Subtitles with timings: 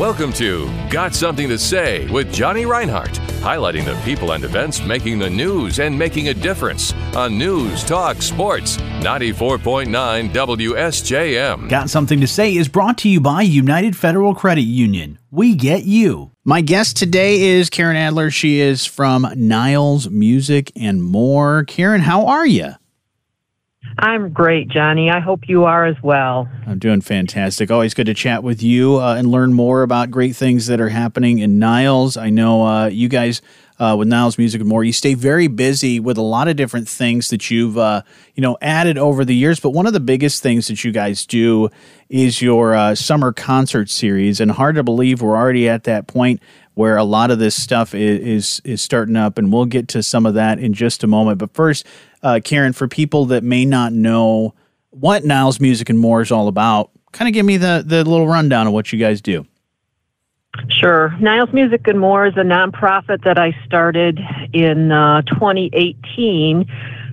[0.00, 5.18] Welcome to Got Something to Say with Johnny Reinhardt, highlighting the people and events making
[5.18, 11.68] the news and making a difference on News Talk Sports 94.9 WSJM.
[11.68, 15.18] Got Something to Say is brought to you by United Federal Credit Union.
[15.30, 16.30] We get you.
[16.46, 18.30] My guest today is Caryn Adler.
[18.30, 21.66] She is from Niles Music and More.
[21.66, 22.70] Caryn, how are you?
[23.98, 25.10] I'm great, Johnny.
[25.10, 26.48] I hope you are as well.
[26.66, 27.70] I'm doing fantastic.
[27.70, 30.88] Always good to chat with you uh, and learn more about great things that are
[30.88, 32.16] happening in Niles.
[32.16, 33.40] I know uh, you guys
[33.78, 36.86] uh, with Niles Music and More, you stay very busy with a lot of different
[36.86, 38.02] things that you've uh,
[38.34, 39.58] you know added over the years.
[39.58, 41.70] But one of the biggest things that you guys do
[42.10, 46.42] is your uh, summer concert series, and hard to believe we're already at that point
[46.80, 50.02] where a lot of this stuff is, is, is starting up, and we'll get to
[50.02, 51.36] some of that in just a moment.
[51.36, 51.86] But first,
[52.22, 54.54] uh, Caryn, for people that may not know
[54.88, 58.26] what Niles Music and More is all about, kind of give me the the little
[58.26, 59.46] rundown of what you guys do.
[60.70, 61.14] Sure.
[61.20, 64.18] Niles Music and More is a nonprofit that I started
[64.54, 66.64] in uh, 2018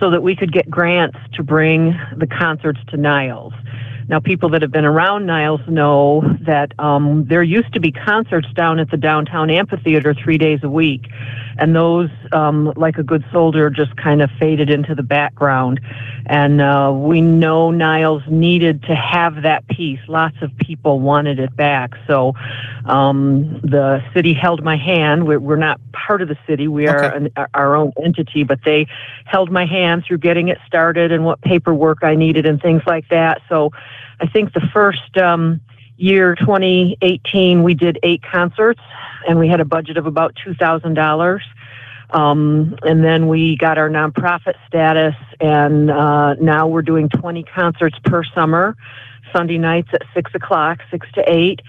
[0.00, 3.52] so that we could get grants to bring the concerts to Niles.
[4.10, 8.48] Now, people that have been around Niles know that um, there used to be concerts
[8.54, 11.06] down at the downtown amphitheater three days a week,
[11.58, 15.80] and those, um, like a good soldier, just kind of faded into the background.
[16.26, 20.00] And uh, we know Niles needed to have that piece.
[20.08, 21.92] Lots of people wanted it back.
[22.08, 22.34] So
[22.86, 25.28] um, the city held my hand.
[25.28, 28.86] We're, we're, not part of the city, we are an, our own entity, but they
[29.26, 33.08] held my hand through getting it started and what paperwork I needed and things like
[33.10, 33.42] that.
[33.48, 33.70] So
[34.20, 35.60] I think the first um,
[35.96, 38.80] year, 2018, we did eight concerts
[39.28, 41.40] and we had a budget of about $2,000.
[42.12, 47.96] Um, and then we got our nonprofit status, and uh, now we're doing 20 concerts
[48.04, 48.76] per summer,
[49.32, 51.60] Sunday nights at 6 o'clock, 6 to 8,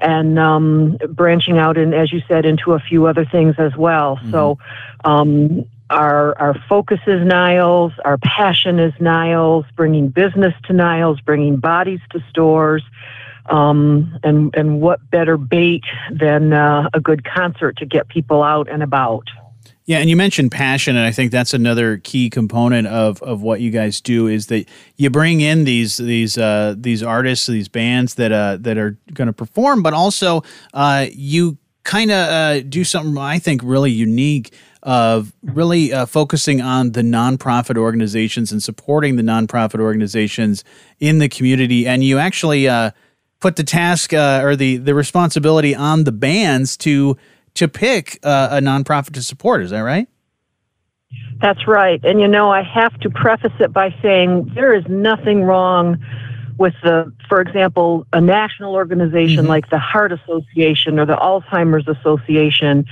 [0.00, 4.16] and um, branching out, and as you said, into a few other things as well.
[4.16, 4.30] Mm-hmm.
[4.30, 4.58] So
[5.04, 7.92] um, our our focus is Niles.
[8.04, 9.64] Our passion is Niles.
[9.76, 11.20] Bringing business to Niles.
[11.20, 12.82] Bringing bodies to stores.
[13.46, 18.68] Um, and and what better bait than uh, a good concert to get people out
[18.68, 19.28] and about.
[19.88, 23.62] Yeah, and you mentioned passion, and I think that's another key component of, of what
[23.62, 28.16] you guys do is that you bring in these these uh, these artists, these bands
[28.16, 30.42] that uh, that are going to perform, but also
[30.74, 34.52] uh, you kind of uh, do something I think really unique
[34.88, 40.64] of really uh, focusing on the nonprofit organizations and supporting the nonprofit organizations
[40.98, 41.86] in the community.
[41.86, 42.92] And you actually uh,
[43.38, 47.18] put the task uh, or the the responsibility on the bands to
[47.52, 49.60] to pick uh, a nonprofit to support.
[49.60, 50.08] Is that right?
[51.42, 52.02] That's right.
[52.02, 56.02] And you know, I have to preface it by saying there is nothing wrong
[56.56, 59.48] with the, for example, a national organization mm-hmm.
[59.48, 62.86] like the Heart Association or the Alzheimer's Association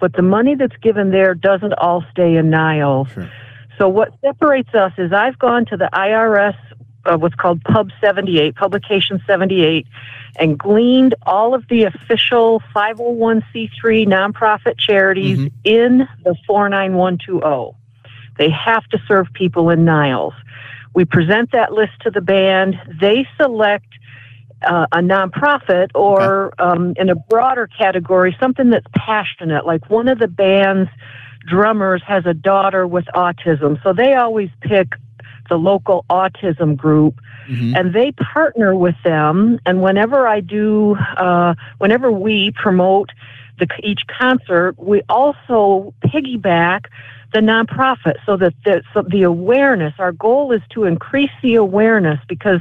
[0.00, 3.08] but the money that's given there doesn't all stay in Niles.
[3.10, 3.30] Sure.
[3.78, 6.56] So what separates us is I've gone to the IRS,
[7.04, 9.86] uh, what's called Pub 78, Publication 78,
[10.36, 15.56] and gleaned all of the official 501c3 nonprofit charities mm-hmm.
[15.64, 17.76] in the 49120.
[18.38, 20.34] They have to serve people in Niles.
[20.94, 22.80] We present that list to the band.
[23.00, 23.86] They select
[24.62, 26.62] uh, a nonprofit or okay.
[26.62, 29.66] um, in a broader category, something that's passionate.
[29.66, 30.90] Like one of the band's
[31.46, 34.88] drummers has a daughter with autism, so they always pick
[35.48, 37.20] the local autism group.
[37.48, 37.74] Mm-hmm.
[37.74, 39.58] And they partner with them.
[39.66, 43.10] And whenever I do, uh, whenever we promote
[43.58, 46.84] the, each concert, we also piggyback
[47.32, 52.20] the nonprofit so that the, so the awareness, our goal is to increase the awareness
[52.28, 52.60] because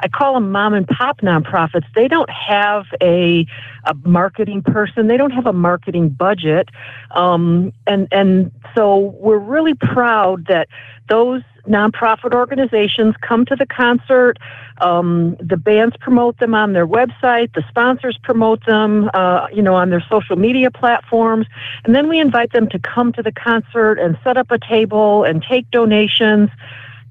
[0.00, 1.84] I call them mom and pop nonprofits.
[1.94, 3.46] They don't have a,
[3.84, 5.06] a marketing person.
[5.06, 6.68] They don't have a marketing budget.
[7.12, 10.68] Um, and, and so we're really proud that
[11.08, 14.38] those nonprofit organizations come to the concert.
[14.80, 17.52] Um, the bands promote them on their website.
[17.54, 21.46] The sponsors promote them, uh, you know, on their social media platforms.
[21.84, 25.24] And then we invite them to come to the concert and set up a table
[25.24, 26.48] and take donations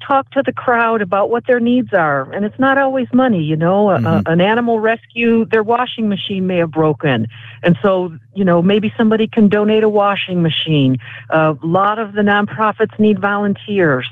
[0.06, 2.31] talk to the crowd about what their needs are.
[2.31, 3.88] And it's not always money, you know.
[3.88, 4.06] Mm-hmm.
[4.06, 7.28] A, an animal rescue, their washing machine may have broken.
[7.63, 10.98] And so, you know, maybe somebody can donate a washing machine.
[11.30, 14.07] A lot of the nonprofits need volunteers.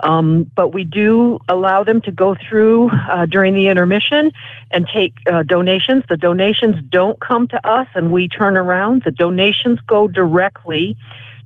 [0.00, 4.30] Um, but we do allow them to go through uh, during the intermission
[4.70, 6.04] and take uh, donations.
[6.08, 9.04] The donations don't come to us and we turn around.
[9.04, 10.96] The donations go directly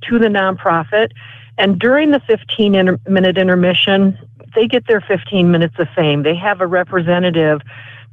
[0.08, 1.12] to the nonprofit
[1.60, 4.18] and during the 15 inter- minute intermission,
[4.54, 6.22] they get their 15 minutes of fame.
[6.22, 7.60] They have a representative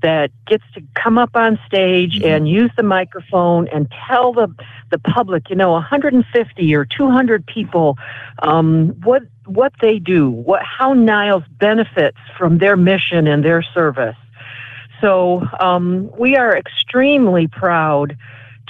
[0.03, 2.27] that gets to come up on stage mm-hmm.
[2.27, 4.47] and use the microphone and tell the
[4.89, 7.97] the public, you know, 150 or 200 people,
[8.39, 14.15] um, what what they do, what how Niles benefits from their mission and their service.
[15.01, 18.17] So um, we are extremely proud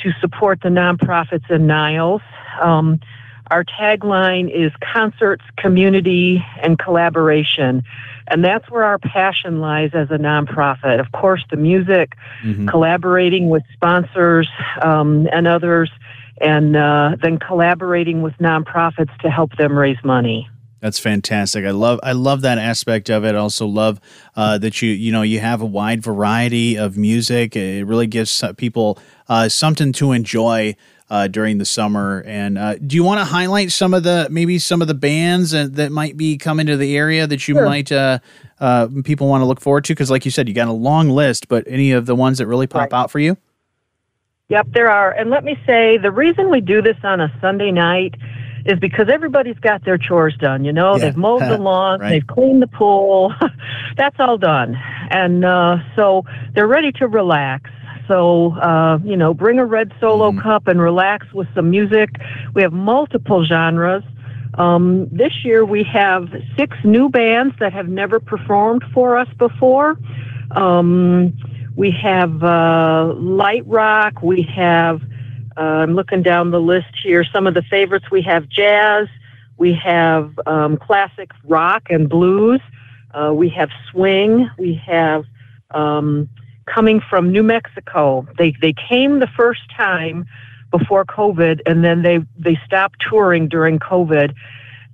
[0.04, 2.22] to support the nonprofits in Niles.
[2.62, 3.00] Um,
[3.50, 7.84] our tagline is concerts, community, and collaboration.
[8.28, 11.00] And that's where our passion lies as a nonprofit.
[11.00, 12.68] Of course, the music, mm-hmm.
[12.68, 14.50] collaborating with sponsors
[14.82, 15.90] um, and others,
[16.42, 20.50] and uh, then collaborating with nonprofits to help them raise money.
[20.80, 21.66] That's fantastic.
[21.66, 23.34] I love I love that aspect of it.
[23.34, 24.00] I also love
[24.36, 27.56] uh, that you you know you have a wide variety of music.
[27.56, 30.76] It really gives people uh, something to enjoy
[31.10, 32.24] uh, during the summer.
[32.26, 35.52] And uh, do you want to highlight some of the maybe some of the bands
[35.52, 37.66] that might be coming to the area that you sure.
[37.66, 38.20] might uh,
[38.60, 39.94] uh, people want to look forward to?
[39.94, 42.48] Because like you said, you got a long list, but any of the ones that
[42.48, 42.94] really pop right.
[42.94, 43.38] out for you?
[44.50, 45.12] Yep, there are.
[45.12, 48.16] And let me say the reason we do this on a Sunday night
[48.66, 50.64] is because everybody's got their chores done.
[50.64, 51.06] You know, yeah.
[51.06, 52.10] they've mowed the lawn, right.
[52.10, 53.34] they've cleaned the pool.
[53.98, 54.78] That's all done.
[55.10, 56.24] And uh, so
[56.54, 57.70] they're ready to relax.
[58.08, 62.10] So, uh, you know, bring a red solo mm cup and relax with some music.
[62.54, 64.04] We have multiple genres.
[64.54, 69.98] Um, this year we have six new bands that have never performed for us before.
[70.52, 71.34] Um,
[71.76, 74.22] we have uh, light rock.
[74.22, 75.02] We have
[75.58, 77.24] uh, I'm looking down the list here.
[77.24, 79.08] Some of the favorites we have jazz,
[79.58, 82.62] we have um, classic rock and blues,
[83.16, 85.26] uh, we have swing, we have
[85.72, 86.30] um,
[86.68, 88.28] coming from New Mexico.
[88.38, 90.26] They they came the first time
[90.72, 94.34] before COVID, and then they they stopped touring during COVID.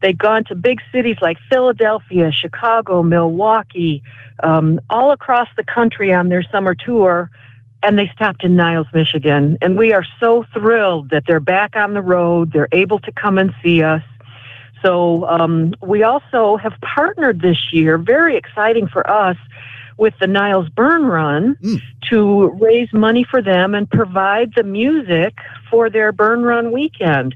[0.02, 4.04] They've gone to big cities like Philadelphia, Chicago, Milwaukee,
[4.44, 7.32] um, all across the country on their summer tour
[7.84, 9.58] and they stopped in Niles, Michigan.
[9.62, 12.54] And we are so thrilled that they're back on the road.
[12.54, 14.02] They're able to come and see us.
[14.82, 19.38] So um, we also have partnered this year, very exciting for us,
[19.98, 21.82] with the Niles Burn Run mm.
[22.10, 25.36] to raise money for them and provide the music
[25.70, 27.36] for their Burn Run weekend.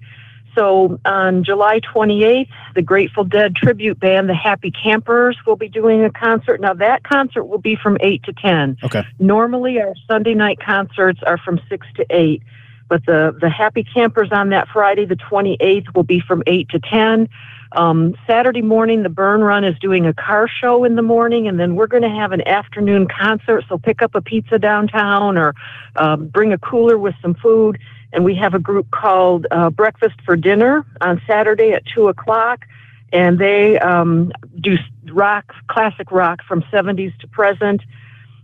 [0.57, 6.03] So on July 28th, the Grateful Dead tribute band, the Happy Campers, will be doing
[6.03, 6.59] a concert.
[6.59, 8.77] Now that concert will be from 8 to 10.
[8.83, 9.03] Okay.
[9.19, 12.41] Normally our Sunday night concerts are from 6 to 8,
[12.89, 16.79] but the, the Happy Campers on that Friday, the 28th, will be from 8 to
[16.79, 17.29] 10.
[17.73, 21.59] Um, Saturday morning, the Burn Run is doing a car show in the morning, and
[21.59, 23.65] then we're going to have an afternoon concert.
[23.67, 25.53] So pick up a pizza downtown or
[25.97, 27.77] uh, bring a cooler with some food
[28.13, 32.65] and we have a group called uh, Breakfast for Dinner on Saturday at two o'clock,
[33.11, 34.77] and they um, do
[35.11, 37.81] rock, classic rock from '70s to present,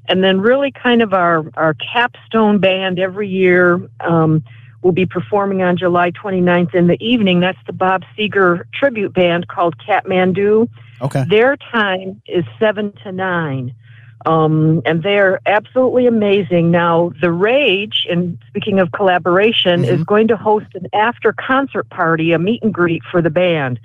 [0.07, 3.87] and then really kind of our our capstone band every year.
[3.99, 4.43] Um,
[4.83, 7.39] will be performing on July 29th in the evening.
[7.39, 10.69] That's the Bob Seger tribute band called Katmandu.
[11.01, 11.23] Okay.
[11.29, 13.73] Their time is 7 to 9.
[14.25, 16.71] Um, and they're absolutely amazing.
[16.71, 19.93] Now, The Rage, and speaking of collaboration, mm-hmm.
[19.93, 23.79] is going to host an after concert party, a meet and greet for the band.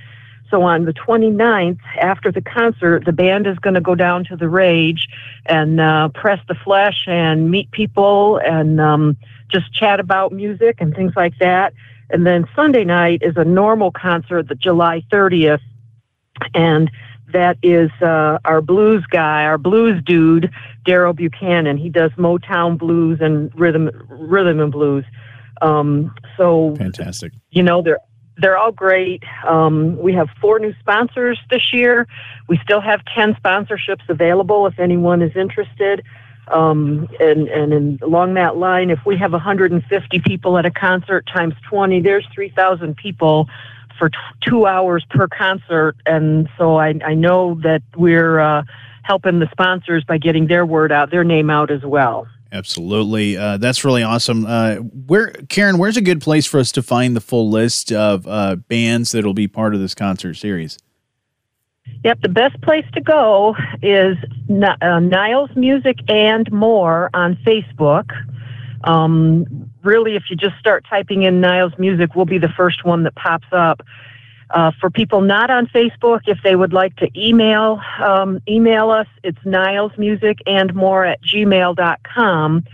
[0.50, 4.37] So on the 29th, after the concert, the band is going to go down to
[4.37, 5.09] The Rage
[5.47, 9.17] and uh, press the flesh and meet people and um,
[9.49, 11.75] just chat about music and things like that.
[12.11, 15.61] And then Sunday night is a normal concert, the July 30th.
[16.55, 16.90] And
[17.33, 20.50] that is uh, our blues guy, our blues dude,
[20.87, 21.76] Daryl Buchanan.
[21.76, 25.05] He does Motown blues and rhythm rhythm and blues.
[25.61, 27.33] Um, so fantastic.
[27.50, 27.99] You know they're
[28.38, 29.23] they're all great.
[29.47, 32.07] Um, we have four new sponsors this year.
[32.49, 36.04] We still have ten sponsorships available if anyone is interested.
[36.49, 41.26] Um, and and in, along that line, if we have 150 people at a concert
[41.26, 43.49] times 20, there's 3,000 people
[43.99, 48.62] for t- two hours per concert, and so I, I know that we're uh,
[49.02, 52.26] helping the sponsors by getting their word out, their name out as well.
[52.50, 54.47] Absolutely, uh, that's really awesome.
[54.47, 58.26] Uh, where Caryn, where's a good place for us to find the full list of
[58.26, 60.78] uh, bands that'll be part of this concert series?
[62.05, 64.17] Yep, the best place to go is
[64.81, 68.11] uh, Niles Music and More on Facebook.
[68.85, 73.02] Um, really, if you just start typing in Niles Music, we'll be the first one
[73.02, 73.83] that pops up.
[74.50, 79.07] Uh, for people not on Facebook, if they would like to email um, email us,
[79.23, 82.64] it's Niles Music and more at gmail.com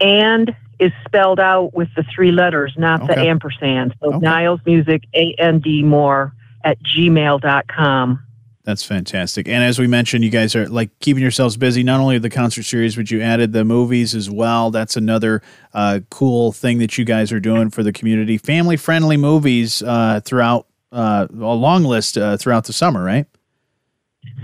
[0.00, 3.14] and is spelled out with the three letters, not okay.
[3.14, 3.94] the ampersand.
[4.00, 4.18] So okay.
[4.18, 6.32] Niles Music, A N D more
[6.64, 8.24] at gmail.com.
[8.68, 9.48] That's fantastic.
[9.48, 11.82] And as we mentioned, you guys are like keeping yourselves busy.
[11.82, 14.70] Not only the concert series, but you added the movies as well.
[14.70, 15.40] That's another
[15.72, 18.36] uh, cool thing that you guys are doing for the community.
[18.36, 23.26] Family friendly movies uh, throughout uh, a long list uh, throughout the summer, right?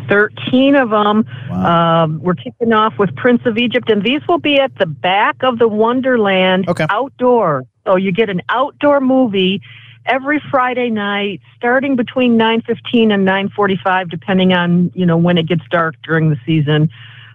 [0.08, 1.24] 13 of them.
[1.48, 2.04] Wow.
[2.04, 5.42] Um, we're kicking off with Prince of Egypt, and these will be at the back
[5.42, 6.86] of the Wonderland okay.
[6.90, 7.64] outdoor.
[7.86, 9.62] So you get an outdoor movie
[10.06, 15.62] every Friday night, starting between 9:15 and 9:45, depending on you know when it gets
[15.70, 16.90] dark during the season.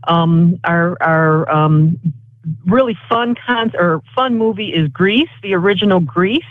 [0.07, 1.99] Um, our our um,
[2.65, 6.43] really fun con or fun movie is Grease, the original Grease.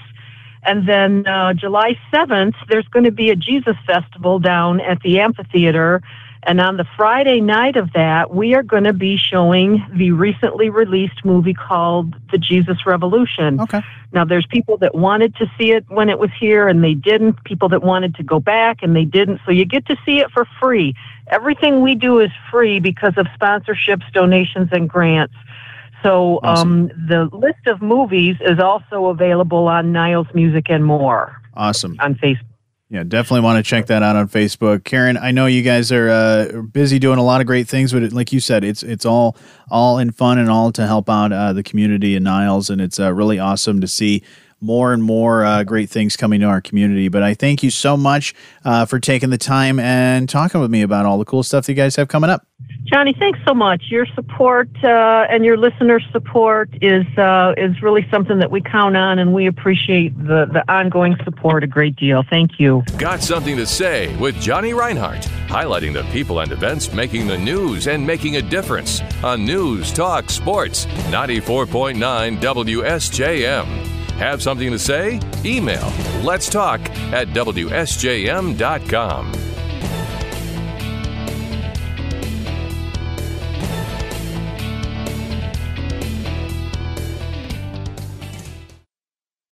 [0.64, 5.20] And then uh, July 7th, there's going to be a Jesus Festival down at the
[5.20, 6.02] amphitheater.
[6.44, 10.70] And on the Friday night of that, we are going to be showing the recently
[10.70, 13.60] released movie called The Jesus Revolution.
[13.60, 13.82] Okay.
[14.12, 17.44] Now, there's people that wanted to see it when it was here and they didn't,
[17.44, 19.40] people that wanted to go back and they didn't.
[19.44, 20.94] So you get to see it for free.
[21.26, 25.34] Everything we do is free because of sponsorships, donations, and grants.
[26.02, 26.90] So awesome.
[26.90, 31.40] um, the list of movies is also available on Niles Music and More.
[31.54, 31.96] Awesome.
[32.00, 32.44] On Facebook.
[32.90, 34.80] Yeah, definitely want to check that out on Facebook.
[34.80, 38.02] Caryn, I know you guys are uh, busy doing a lot of great things, but
[38.02, 39.36] it, like you said, it's it's all
[39.70, 42.98] all in fun and all to help out uh, the community in Niles, and it's
[42.98, 44.22] uh, really awesome to see
[44.62, 47.08] more and more uh, great things coming to our community.
[47.08, 50.80] But I thank you so much uh, for taking the time and talking with me
[50.80, 52.46] about all the cool stuff that you guys have coming up.
[52.90, 53.84] Johnny, thanks so much.
[53.90, 58.96] Your support uh, and your listener support is uh, is really something that we count
[58.96, 62.22] on, and we appreciate the, the ongoing support a great deal.
[62.30, 62.82] Thank you.
[62.96, 67.88] Got something to say with Johnny Reinhardt, highlighting the people and events making the news
[67.88, 73.66] and making a difference on News Talk Sports 94.9 WSJM.
[74.18, 75.20] Have something to say?
[75.44, 75.92] Email
[76.22, 76.80] let's talk
[77.12, 79.32] at WSJM.com.